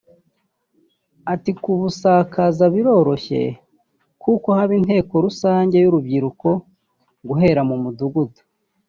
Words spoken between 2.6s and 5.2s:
biroroshye kuko haba inteko